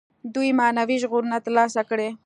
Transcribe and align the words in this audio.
دوی 0.33 0.49
معنوي 0.59 0.95
ژغورنه 1.03 1.37
تر 1.45 1.51
لاسه 1.57 1.81
کړي. 1.89 2.09